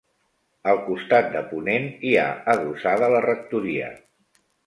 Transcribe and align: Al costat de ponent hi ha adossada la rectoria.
Al 0.71 0.79
costat 0.85 1.27
de 1.35 1.43
ponent 1.51 1.85
hi 2.11 2.15
ha 2.21 2.25
adossada 2.55 3.13
la 3.17 3.23
rectoria. 3.29 3.93